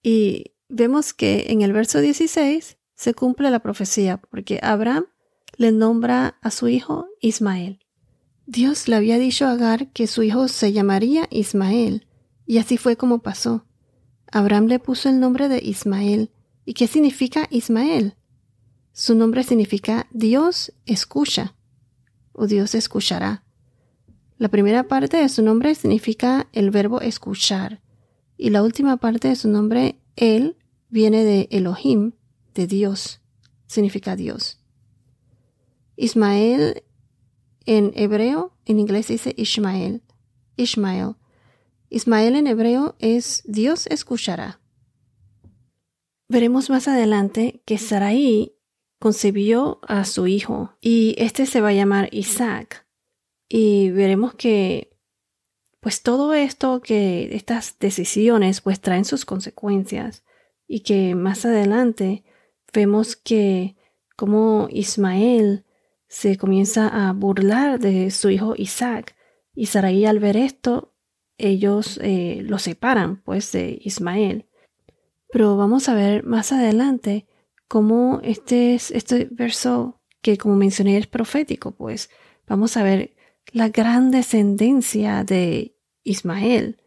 y 0.03 0.53
vemos 0.69 1.13
que 1.13 1.47
en 1.49 1.63
el 1.63 1.73
verso 1.73 2.01
16 2.01 2.77
se 2.95 3.15
cumple 3.15 3.51
la 3.51 3.61
profecía 3.61 4.19
porque 4.19 4.61
Abraham 4.63 5.07
le 5.57 5.73
nombra 5.73 6.39
a 6.43 6.51
su 6.51 6.69
hijo 6.69 7.09
Ismael. 7.21 7.81
Dios 8.47 8.89
le 8.89 8.97
había 8.97 9.19
dicho 9.19 9.47
a 9.47 9.53
Agar 9.53 9.93
que 9.93 10.07
su 10.07 10.23
hijo 10.23 10.49
se 10.49 10.73
llamaría 10.73 11.27
Ismael, 11.31 12.07
y 12.47 12.59
así 12.59 12.79
fue 12.79 12.97
como 12.97 13.19
pasó. 13.19 13.67
Abraham 14.33 14.67
le 14.67 14.79
puso 14.79 15.09
el 15.09 15.21
nombre 15.21 15.49
de 15.49 15.59
Ismael. 15.63 16.31
¿Y 16.65 16.75
qué 16.75 16.87
significa 16.87 17.47
Ismael? 17.51 18.15
Su 18.93 19.15
nombre 19.15 19.43
significa 19.43 20.07
Dios 20.11 20.73
escucha, 20.87 21.57
o 22.33 22.47
Dios 22.47 22.75
escuchará. 22.75 23.45
La 24.39 24.49
primera 24.49 24.89
parte 24.89 25.19
de 25.19 25.29
su 25.29 25.43
nombre 25.43 25.75
significa 25.75 26.49
el 26.53 26.71
verbo 26.71 27.01
escuchar, 27.01 27.83
y 28.37 28.51
la 28.51 28.63
última 28.63 28.97
parte 28.97 29.29
de 29.29 29.37
su 29.37 29.49
nombre, 29.49 30.01
él, 30.19 30.57
viene 30.89 31.25
de 31.25 31.49
Elohim, 31.51 32.13
de 32.55 32.67
Dios, 32.67 33.21
significa 33.67 34.17
Dios. 34.17 34.61
Ismael 35.97 36.85
en 37.67 37.93
hebreo, 37.95 38.53
en 38.65 38.79
inglés 38.79 39.09
dice 39.09 39.35
Ishmael. 39.37 40.03
Ishmael. 40.57 41.17
Ismael 41.91 42.37
en 42.37 42.47
hebreo 42.47 42.97
es 42.99 43.43
Dios 43.47 43.87
escuchará. 43.87 44.61
Veremos 46.29 46.69
más 46.69 46.89
adelante 46.89 47.63
que 47.65 47.79
Sarai 47.79 48.55
concebió 48.99 49.81
a 49.83 50.05
su 50.05 50.27
hijo 50.27 50.77
y 50.81 51.15
este 51.19 51.47
se 51.47 51.61
va 51.61 51.69
a 51.69 51.75
llamar 51.75 52.09
Isaac. 52.13 52.87
Y 53.49 53.91
veremos 53.91 54.35
que 54.35 54.88
pues 55.81 56.03
todo 56.03 56.35
esto 56.35 56.81
que 56.81 57.35
estas 57.35 57.79
decisiones 57.79 58.61
pues 58.61 58.81
traen 58.81 59.05
sus 59.05 59.25
consecuencias 59.25 60.25
y 60.67 60.81
que 60.81 61.15
más 61.15 61.45
adelante 61.45 62.25
vemos 62.73 63.17
que 63.17 63.77
como 64.17 64.69
Ismael 64.71 65.65
se 66.09 66.37
comienza 66.37 66.89
a 66.89 67.13
burlar 67.13 67.79
de 67.79 68.11
su 68.11 68.31
hijo 68.31 68.55
Isaac. 68.57 69.15
Y 69.55 69.67
Sarai 69.67 70.05
al 70.07 70.19
ver 70.19 70.37
esto, 70.37 70.95
ellos 71.37 71.99
eh, 72.03 72.41
lo 72.43 72.59
separan 72.59 73.23
pues 73.23 73.53
de 73.53 73.79
Ismael. 73.83 74.47
Pero 75.31 75.57
vamos 75.57 75.89
a 75.89 75.95
ver 75.95 76.25
más 76.25 76.53
adelante 76.53 77.27
cómo 77.69 78.21
este, 78.25 78.75
este 78.75 79.29
verso 79.31 80.01
que 80.23 80.39
como 80.39 80.57
mencioné 80.57 80.97
es 80.97 81.07
profético, 81.07 81.73
pues 81.73 82.11
vamos 82.47 82.77
a 82.77 82.83
ver 82.83 83.15
la 83.53 83.69
gran 83.69 84.11
descendencia 84.11 85.25
de 85.25 85.77
Ismael. 86.05 86.83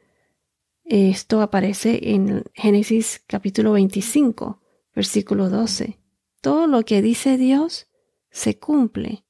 Esto 0.84 1.41
aparece 1.41 2.13
en 2.13 2.43
Génesis 2.54 3.24
capítulo 3.28 3.74
25, 3.74 4.62
versículo 4.93 5.50
12. 5.50 6.00
Todo 6.41 6.67
lo 6.67 6.84
que 6.84 7.02
dice 7.02 7.38
Dios 7.38 7.88
se 8.30 8.58
cumple. 8.60 9.26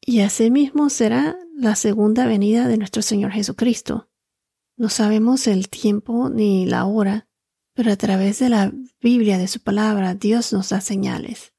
Y 0.00 0.20
asimismo 0.20 0.90
será 0.90 1.36
la 1.54 1.76
segunda 1.76 2.26
venida 2.26 2.68
de 2.68 2.76
nuestro 2.76 3.02
Señor 3.02 3.32
Jesucristo. 3.32 4.10
No 4.76 4.88
sabemos 4.88 5.46
el 5.46 5.68
tiempo 5.68 6.28
ni 6.28 6.66
la 6.66 6.84
hora, 6.84 7.28
pero 7.74 7.92
a 7.92 7.96
través 7.96 8.38
de 8.38 8.48
la 8.48 8.72
Biblia, 9.00 9.38
de 9.38 9.48
su 9.48 9.60
palabra, 9.60 10.14
Dios 10.14 10.52
nos 10.52 10.70
da 10.70 10.80
señales. 10.80 11.54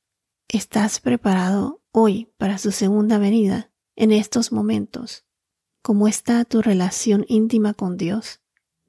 ¿Estás 0.47 0.99
preparado 0.99 1.81
hoy 1.91 2.31
para 2.37 2.57
su 2.57 2.71
segunda 2.71 3.17
venida, 3.17 3.71
en 3.95 4.11
estos 4.11 4.51
momentos? 4.51 5.25
¿Cómo 5.81 6.07
está 6.07 6.45
tu 6.45 6.61
relación 6.61 7.25
íntima 7.27 7.73
con 7.73 7.97
Dios? 7.97 8.41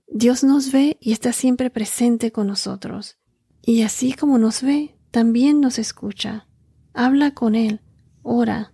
Dios 0.08 0.44
nos 0.44 0.72
ve 0.72 0.96
y 1.00 1.12
está 1.12 1.32
siempre 1.32 1.70
presente 1.70 2.32
con 2.32 2.46
nosotros. 2.46 3.18
Y 3.62 3.82
así 3.82 4.12
como 4.12 4.38
nos 4.38 4.62
ve, 4.62 4.96
también 5.10 5.60
nos 5.60 5.78
escucha. 5.78 6.46
Habla 6.94 7.32
con 7.32 7.54
Él, 7.54 7.80
ora. 8.22 8.72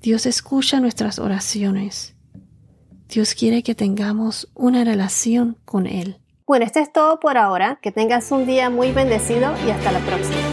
Dios 0.00 0.26
escucha 0.26 0.80
nuestras 0.80 1.18
oraciones. 1.18 2.14
Dios 3.08 3.34
quiere 3.34 3.62
que 3.62 3.74
tengamos 3.74 4.50
una 4.54 4.84
relación 4.84 5.58
con 5.64 5.86
Él. 5.86 6.18
Bueno, 6.46 6.64
esto 6.64 6.80
es 6.80 6.92
todo 6.92 7.20
por 7.20 7.38
ahora. 7.38 7.78
Que 7.82 7.92
tengas 7.92 8.30
un 8.30 8.46
día 8.46 8.68
muy 8.68 8.92
bendecido 8.92 9.54
y 9.66 9.70
hasta 9.70 9.92
la 9.92 10.00
próxima. 10.00 10.51